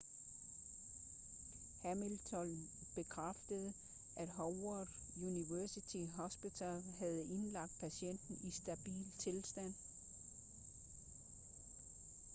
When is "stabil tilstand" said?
8.51-9.73